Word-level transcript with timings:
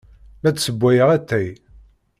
La 0.41 0.49
d-ssewwayeɣ 0.51 1.09
atay. 1.17 1.47